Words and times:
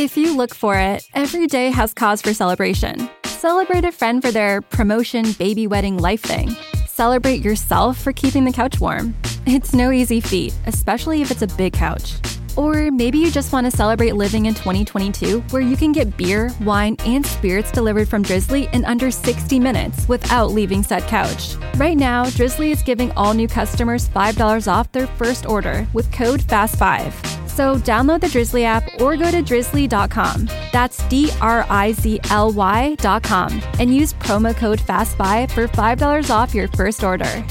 If 0.00 0.16
you 0.16 0.34
look 0.34 0.54
for 0.54 0.78
it, 0.78 1.06
every 1.12 1.46
day 1.46 1.68
has 1.68 1.92
cause 1.92 2.22
for 2.22 2.32
celebration. 2.32 3.10
Celebrate 3.24 3.84
a 3.84 3.92
friend 3.92 4.22
for 4.22 4.30
their 4.30 4.62
promotion, 4.62 5.32
baby 5.32 5.66
wedding, 5.66 5.98
life 5.98 6.22
thing. 6.22 6.56
Celebrate 6.86 7.44
yourself 7.44 7.98
for 7.98 8.10
keeping 8.10 8.46
the 8.46 8.50
couch 8.50 8.80
warm. 8.80 9.14
It's 9.44 9.74
no 9.74 9.90
easy 9.90 10.22
feat, 10.22 10.54
especially 10.64 11.20
if 11.20 11.30
it's 11.30 11.42
a 11.42 11.46
big 11.48 11.74
couch. 11.74 12.14
Or 12.56 12.90
maybe 12.90 13.18
you 13.18 13.30
just 13.30 13.52
want 13.52 13.70
to 13.70 13.70
celebrate 13.70 14.12
living 14.12 14.46
in 14.46 14.54
2022 14.54 15.40
where 15.50 15.60
you 15.60 15.76
can 15.76 15.92
get 15.92 16.16
beer, 16.16 16.50
wine, 16.62 16.96
and 17.04 17.24
spirits 17.26 17.70
delivered 17.70 18.08
from 18.08 18.22
Drizzly 18.22 18.70
in 18.72 18.86
under 18.86 19.10
60 19.10 19.60
minutes 19.60 20.08
without 20.08 20.52
leaving 20.52 20.82
said 20.82 21.02
couch. 21.08 21.56
Right 21.74 21.98
now, 21.98 22.24
Drizzly 22.30 22.70
is 22.70 22.82
giving 22.82 23.12
all 23.18 23.34
new 23.34 23.48
customers 23.48 24.08
$5 24.08 24.66
off 24.66 24.90
their 24.92 25.08
first 25.08 25.44
order 25.44 25.86
with 25.92 26.10
code 26.10 26.40
FAST5. 26.40 27.29
So 27.60 27.76
download 27.76 28.22
the 28.22 28.28
Drizzly 28.28 28.64
app 28.64 29.02
or 29.02 29.18
go 29.18 29.30
to 29.30 29.42
drizzly.com. 29.42 30.46
That's 30.72 31.06
D 31.08 31.30
R 31.42 31.66
I 31.68 31.92
Z 31.92 32.18
L 32.30 32.50
Y.com 32.52 33.62
and 33.78 33.94
use 33.94 34.14
promo 34.14 34.56
code 34.56 34.78
FAST5 34.78 35.50
for 35.50 35.68
$5 35.68 36.30
off 36.30 36.54
your 36.54 36.68
first 36.68 37.04
order. 37.04 37.44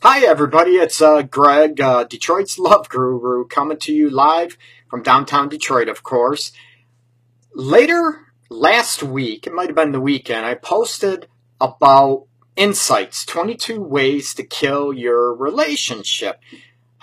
Hi, 0.00 0.24
everybody. 0.24 0.76
It's 0.76 1.02
uh, 1.02 1.24
Greg, 1.24 1.78
uh, 1.78 2.04
Detroit's 2.04 2.58
Love 2.58 2.88
Guru, 2.88 3.46
coming 3.48 3.76
to 3.80 3.92
you 3.92 4.08
live 4.08 4.56
from 4.88 5.02
downtown 5.02 5.50
Detroit, 5.50 5.90
of 5.90 6.02
course. 6.02 6.52
Later 7.54 8.32
last 8.48 9.02
week, 9.02 9.46
it 9.46 9.52
might 9.52 9.68
have 9.68 9.76
been 9.76 9.92
the 9.92 10.00
weekend, 10.00 10.46
I 10.46 10.54
posted 10.54 11.28
about 11.60 12.28
insights 12.56 13.26
22 13.26 13.82
ways 13.82 14.32
to 14.32 14.42
kill 14.42 14.94
your 14.94 15.34
relationship. 15.34 16.40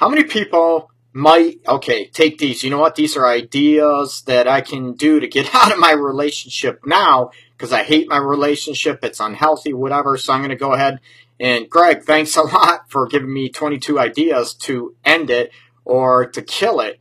How 0.03 0.09
many 0.09 0.25
people 0.25 0.91
might, 1.13 1.61
okay, 1.65 2.07
take 2.07 2.37
these? 2.37 2.61
You 2.61 2.69
know 2.69 2.77
what? 2.77 2.95
These 2.95 3.15
are 3.15 3.25
ideas 3.25 4.21
that 4.23 4.49
I 4.49 4.59
can 4.59 4.95
do 4.95 5.21
to 5.21 5.29
get 5.29 5.55
out 5.55 5.71
of 5.71 5.79
my 5.79 5.93
relationship 5.93 6.81
now 6.85 7.31
because 7.55 7.71
I 7.71 7.83
hate 7.83 8.09
my 8.09 8.17
relationship. 8.17 9.01
It's 9.01 9.21
unhealthy, 9.21 9.71
whatever. 9.71 10.17
So 10.17 10.33
I'm 10.33 10.41
going 10.41 10.49
to 10.49 10.57
go 10.57 10.73
ahead 10.73 10.99
and 11.39 11.69
Greg, 11.69 12.03
thanks 12.03 12.35
a 12.35 12.41
lot 12.41 12.91
for 12.91 13.07
giving 13.07 13.33
me 13.33 13.47
22 13.47 13.97
ideas 13.97 14.53
to 14.55 14.93
end 15.05 15.29
it 15.29 15.53
or 15.85 16.25
to 16.31 16.41
kill 16.41 16.81
it. 16.81 16.99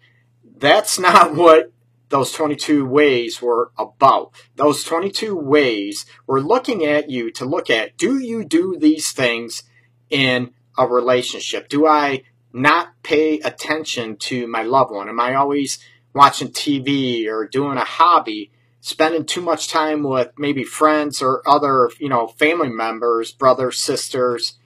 That's 0.58 0.96
not 0.96 1.34
what 1.34 1.72
those 2.10 2.30
22 2.30 2.86
ways 2.86 3.42
were 3.42 3.72
about. 3.76 4.30
Those 4.54 4.84
22 4.84 5.34
ways 5.34 6.06
were 6.28 6.40
looking 6.40 6.86
at 6.86 7.10
you 7.10 7.32
to 7.32 7.46
look 7.46 7.68
at 7.68 7.96
do 7.96 8.20
you 8.20 8.44
do 8.44 8.76
these 8.78 9.10
things 9.10 9.64
in 10.08 10.52
a 10.78 10.86
relationship? 10.86 11.68
Do 11.68 11.84
I 11.84 12.22
not 12.52 13.02
pay 13.02 13.40
attention 13.40 14.16
to 14.16 14.46
my 14.46 14.62
loved 14.62 14.92
one? 14.92 15.08
Am 15.08 15.20
I 15.20 15.34
always 15.34 15.78
watching 16.14 16.48
TV 16.48 17.26
or 17.26 17.46
doing 17.46 17.78
a 17.78 17.84
hobby? 17.84 18.50
spending 18.82 19.24
too 19.24 19.40
much 19.40 19.68
time 19.68 20.02
with 20.02 20.32
maybe 20.36 20.64
friends 20.64 21.22
or 21.22 21.40
other, 21.48 21.88
you 22.00 22.08
know, 22.08 22.26
family 22.26 22.68
members, 22.68 23.30
brothers, 23.30 23.78
sisters, 23.78 24.58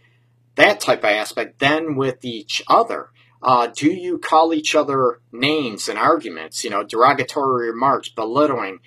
that 0.56 0.80
type 0.80 1.00
of 1.00 1.10
aspect, 1.10 1.58
then 1.58 1.94
with 1.96 2.24
each 2.24 2.62
other. 2.66 3.10
Uh, 3.42 3.66
do 3.66 3.92
you 3.92 4.18
call 4.18 4.54
each 4.54 4.74
other 4.74 5.20
names 5.30 5.86
and 5.86 5.98
arguments, 5.98 6.64
you 6.64 6.70
know, 6.70 6.82
derogatory 6.82 7.70
remarks, 7.70 8.08
belittling, 8.08 8.78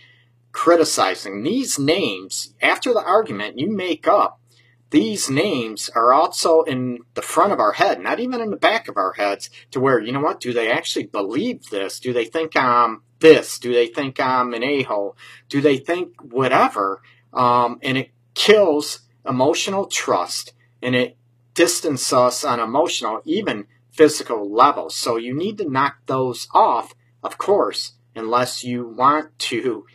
criticizing? 0.52 1.44
These 1.44 1.78
names, 1.78 2.56
after 2.60 2.92
the 2.92 3.04
argument, 3.04 3.60
you 3.60 3.72
make 3.72 4.08
up. 4.08 4.42
These 4.92 5.30
names 5.30 5.90
are 5.90 6.12
also 6.12 6.64
in 6.64 7.00
the 7.14 7.22
front 7.22 7.54
of 7.54 7.60
our 7.60 7.74
head, 7.74 8.02
not 8.02 8.20
even 8.20 8.42
in 8.42 8.50
the 8.50 8.58
back 8.58 8.88
of 8.88 8.98
our 8.98 9.14
heads, 9.14 9.50
to 9.72 9.80
where, 9.80 10.00
you 10.00 10.12
know 10.12 10.20
what, 10.20 10.40
do 10.40 10.52
they 10.52 10.72
actually 10.72 11.06
believe 11.06 11.70
this? 11.70 12.00
Do 12.00 12.12
they 12.12 12.26
think 12.26 12.56
I'm 12.56 13.04
this? 13.20 13.60
Do 13.60 13.72
they 13.72 13.88
think 13.88 14.20
I'm 14.20 14.54
an 14.54 14.64
a 14.64 14.84
hole? 14.84 15.16
Do 15.48 15.62
they 15.62 15.78
think 15.78 16.20
whatever? 16.22 17.02
Um, 17.34 17.80
and 17.84 17.98
it 17.98 18.12
kills 18.34 19.02
emotional 19.28 19.86
trust 19.86 20.54
and 20.82 20.96
it 20.96 21.18
distances 21.54 22.14
us 22.14 22.44
on 22.44 22.60
emotional, 22.60 23.22
even 23.26 23.68
physical 23.92 24.52
levels. 24.52 24.96
So 24.96 25.18
you 25.18 25.36
need 25.36 25.58
to 25.60 25.70
knock 25.70 25.98
those 26.06 26.48
off, 26.54 26.96
of 27.22 27.38
course, 27.38 27.94
unless 28.16 28.64
you 28.64 28.88
want 28.88 29.38
to, 29.40 29.86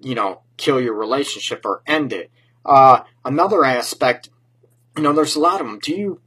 you 0.00 0.14
know, 0.14 0.42
kill 0.56 0.80
your 0.80 0.94
relationship 0.94 1.64
or 1.64 1.82
end 1.86 2.12
it. 2.12 2.30
Uh, 2.68 3.02
another 3.24 3.64
aspect, 3.64 4.28
you 4.94 5.02
know, 5.02 5.14
there's 5.14 5.36
a 5.36 5.40
lot 5.40 5.62
of 5.62 5.66
them. 5.66 5.78
Do 5.78 5.94
you 5.94 6.20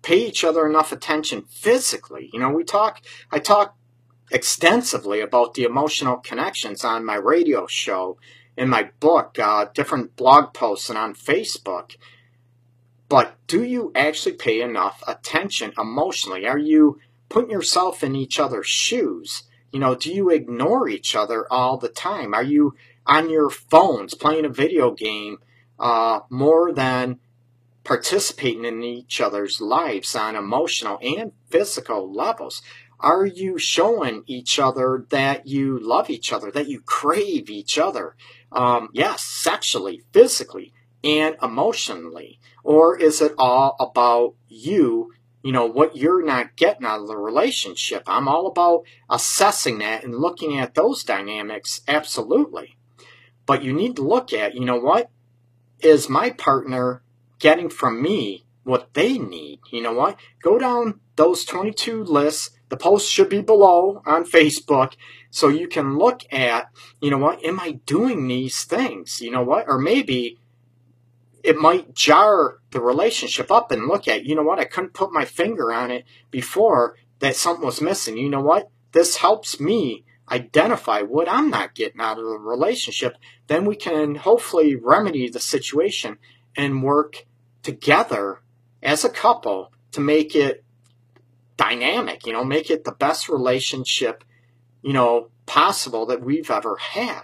pay 0.00 0.26
each 0.26 0.42
other 0.42 0.66
enough 0.66 0.90
attention 0.90 1.42
physically? 1.42 2.30
You 2.32 2.40
know, 2.40 2.48
we 2.48 2.64
talk, 2.64 3.02
I 3.30 3.40
talk 3.40 3.76
extensively 4.32 5.20
about 5.20 5.52
the 5.52 5.64
emotional 5.64 6.16
connections 6.16 6.82
on 6.82 7.04
my 7.04 7.16
radio 7.16 7.66
show, 7.66 8.18
in 8.56 8.70
my 8.70 8.88
book, 9.00 9.38
uh, 9.38 9.66
different 9.74 10.16
blog 10.16 10.54
posts, 10.54 10.88
and 10.88 10.96
on 10.96 11.14
Facebook. 11.14 11.96
But 13.10 13.36
do 13.46 13.62
you 13.62 13.92
actually 13.94 14.36
pay 14.36 14.62
enough 14.62 15.02
attention 15.06 15.74
emotionally? 15.78 16.46
Are 16.46 16.58
you 16.58 16.98
putting 17.28 17.50
yourself 17.50 18.02
in 18.02 18.16
each 18.16 18.40
other's 18.40 18.66
shoes? 18.66 19.42
You 19.72 19.80
know, 19.80 19.94
do 19.94 20.10
you 20.10 20.30
ignore 20.30 20.88
each 20.88 21.14
other 21.14 21.46
all 21.52 21.76
the 21.76 21.90
time? 21.90 22.32
Are 22.32 22.42
you 22.42 22.74
on 23.04 23.28
your 23.28 23.50
phones 23.50 24.14
playing 24.14 24.46
a 24.46 24.48
video 24.48 24.90
game 24.90 25.36
uh, 25.78 26.20
more 26.30 26.72
than 26.72 27.18
participating 27.84 28.64
in 28.64 28.82
each 28.82 29.20
other's 29.20 29.60
lives 29.60 30.16
on 30.16 30.34
emotional 30.36 30.98
and 31.02 31.32
physical 31.48 32.12
levels? 32.12 32.62
Are 32.98 33.26
you 33.26 33.58
showing 33.58 34.24
each 34.26 34.58
other 34.58 35.06
that 35.10 35.46
you 35.46 35.78
love 35.78 36.08
each 36.08 36.32
other, 36.32 36.50
that 36.50 36.68
you 36.68 36.80
crave 36.80 37.50
each 37.50 37.78
other? 37.78 38.16
Um, 38.50 38.88
yes, 38.92 39.22
sexually, 39.22 40.02
physically, 40.12 40.72
and 41.04 41.36
emotionally. 41.42 42.40
Or 42.64 42.98
is 42.98 43.20
it 43.20 43.34
all 43.38 43.76
about 43.78 44.34
you, 44.48 45.12
you 45.42 45.52
know, 45.52 45.66
what 45.66 45.96
you're 45.96 46.24
not 46.24 46.56
getting 46.56 46.86
out 46.86 47.02
of 47.02 47.08
the 47.08 47.16
relationship? 47.16 48.02
I'm 48.06 48.28
all 48.28 48.46
about 48.46 48.84
assessing 49.10 49.78
that 49.78 50.02
and 50.02 50.16
looking 50.16 50.58
at 50.58 50.74
those 50.74 51.04
dynamics, 51.04 51.82
absolutely. 51.86 52.76
But 53.44 53.62
you 53.62 53.72
need 53.72 53.96
to 53.96 54.02
look 54.02 54.32
at, 54.32 54.54
you 54.54 54.64
know 54.64 54.78
what? 54.78 55.10
Is 55.80 56.08
my 56.08 56.30
partner 56.30 57.02
getting 57.38 57.68
from 57.68 58.02
me 58.02 58.46
what 58.64 58.94
they 58.94 59.18
need? 59.18 59.60
You 59.70 59.82
know 59.82 59.92
what? 59.92 60.18
Go 60.42 60.58
down 60.58 61.00
those 61.16 61.44
22 61.44 62.04
lists 62.04 62.56
the 62.68 62.76
post 62.76 63.10
should 63.10 63.28
be 63.28 63.42
below 63.42 64.02
on 64.06 64.24
Facebook 64.24 64.94
so 65.30 65.48
you 65.48 65.68
can 65.68 65.98
look 65.98 66.22
at, 66.32 66.68
you 67.00 67.10
know 67.10 67.18
what, 67.18 67.44
am 67.44 67.60
I 67.60 67.72
doing 67.86 68.26
these 68.26 68.64
things? 68.64 69.20
You 69.20 69.30
know 69.30 69.42
what? 69.42 69.66
Or 69.68 69.78
maybe 69.78 70.38
it 71.44 71.56
might 71.56 71.94
jar 71.94 72.58
the 72.70 72.80
relationship 72.80 73.52
up 73.52 73.70
and 73.70 73.86
look 73.86 74.08
at, 74.08 74.24
you 74.24 74.34
know 74.34 74.42
what, 74.42 74.58
I 74.58 74.64
couldn't 74.64 74.94
put 74.94 75.12
my 75.12 75.24
finger 75.24 75.72
on 75.72 75.90
it 75.90 76.04
before 76.30 76.96
that 77.20 77.36
something 77.36 77.64
was 77.64 77.80
missing. 77.80 78.18
You 78.18 78.28
know 78.28 78.40
what? 78.40 78.70
This 78.92 79.16
helps 79.16 79.60
me 79.60 80.04
identify 80.30 81.02
what 81.02 81.28
I'm 81.28 81.50
not 81.50 81.74
getting 81.74 82.00
out 82.00 82.18
of 82.18 82.24
the 82.24 82.38
relationship. 82.38 83.16
Then 83.46 83.64
we 83.64 83.76
can 83.76 84.16
hopefully 84.16 84.74
remedy 84.74 85.28
the 85.28 85.40
situation 85.40 86.18
and 86.56 86.82
work 86.82 87.24
together 87.62 88.40
as 88.82 89.04
a 89.04 89.10
couple 89.10 89.72
to 89.92 90.00
make 90.00 90.34
it 90.34 90.64
dynamic, 91.56 92.26
you 92.26 92.32
know, 92.32 92.44
make 92.44 92.70
it 92.70 92.84
the 92.84 92.92
best 92.92 93.28
relationship, 93.28 94.24
you 94.82 94.92
know, 94.92 95.30
possible 95.46 96.06
that 96.06 96.22
we've 96.22 96.50
ever 96.50 96.76
had. 96.76 97.22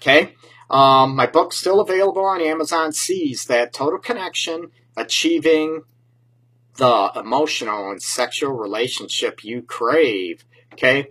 Okay? 0.00 0.34
Um, 0.68 1.16
my 1.16 1.26
book's 1.26 1.58
still 1.58 1.80
available 1.80 2.24
on 2.24 2.40
Amazon. 2.40 2.92
Seize 2.92 3.44
that 3.44 3.72
total 3.72 3.98
connection, 3.98 4.70
achieving 4.96 5.82
the 6.76 7.12
emotional 7.14 7.90
and 7.90 8.02
sexual 8.02 8.52
relationship 8.52 9.44
you 9.44 9.62
crave. 9.62 10.44
Okay? 10.72 11.08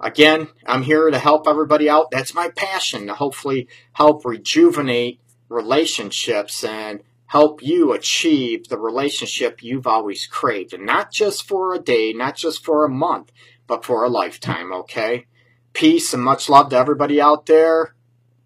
Again, 0.00 0.48
I'm 0.66 0.82
here 0.82 1.10
to 1.10 1.18
help 1.18 1.46
everybody 1.46 1.88
out. 1.88 2.10
That's 2.10 2.34
my 2.34 2.48
passion 2.48 3.06
to 3.06 3.14
hopefully 3.14 3.68
help 3.92 4.24
rejuvenate 4.24 5.20
relationships 5.48 6.64
and 6.64 7.02
help 7.26 7.62
you 7.62 7.92
achieve 7.92 8.68
the 8.68 8.78
relationship 8.78 9.62
you've 9.62 9.86
always 9.86 10.26
craved. 10.26 10.74
And 10.74 10.84
not 10.84 11.12
just 11.12 11.46
for 11.46 11.72
a 11.72 11.78
day, 11.78 12.12
not 12.12 12.36
just 12.36 12.64
for 12.64 12.84
a 12.84 12.90
month, 12.90 13.30
but 13.72 13.86
for 13.86 14.04
a 14.04 14.08
lifetime, 14.10 14.70
okay? 14.70 15.24
Peace 15.72 16.12
and 16.12 16.22
much 16.22 16.50
love 16.50 16.68
to 16.68 16.76
everybody 16.76 17.22
out 17.22 17.46
there. 17.46 17.94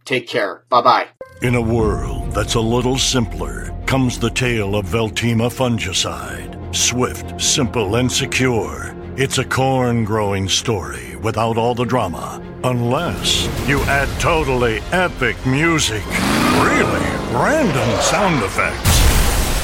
Take 0.04 0.28
care. 0.28 0.64
Bye 0.68 0.82
bye. 0.82 1.08
In 1.42 1.56
a 1.56 1.60
world 1.60 2.30
that's 2.30 2.54
a 2.54 2.60
little 2.60 2.96
simpler 2.96 3.74
comes 3.86 4.20
the 4.20 4.30
tale 4.30 4.76
of 4.76 4.86
Veltyma 4.86 5.50
fungicide. 5.50 6.52
Swift, 6.72 7.40
simple, 7.40 7.96
and 7.96 8.10
secure. 8.10 8.94
It's 9.16 9.38
a 9.38 9.44
corn 9.44 10.04
growing 10.04 10.48
story 10.48 11.16
without 11.16 11.58
all 11.58 11.74
the 11.74 11.84
drama. 11.84 12.40
Unless 12.62 13.48
you 13.66 13.80
add 13.98 14.08
totally 14.20 14.78
epic 14.92 15.36
music, 15.44 16.06
really 16.62 17.08
random 17.34 17.90
sound 18.00 18.44
effects, 18.44 18.94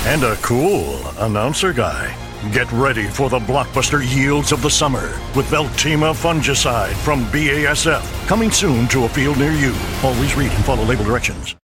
and 0.06 0.24
a 0.24 0.34
cool 0.42 0.98
announcer 1.18 1.72
guy. 1.72 2.21
Get 2.50 2.70
ready 2.72 3.06
for 3.06 3.30
the 3.30 3.38
blockbuster 3.38 4.02
yields 4.02 4.50
of 4.50 4.62
the 4.62 4.68
summer 4.68 5.16
with 5.36 5.46
Veltyma 5.46 6.12
fungicide 6.12 6.92
from 6.94 7.24
BASF. 7.26 8.26
Coming 8.26 8.50
soon 8.50 8.88
to 8.88 9.04
a 9.04 9.08
field 9.08 9.38
near 9.38 9.52
you. 9.52 9.72
Always 10.02 10.34
read 10.34 10.50
and 10.50 10.64
follow 10.64 10.82
label 10.82 11.04
directions. 11.04 11.54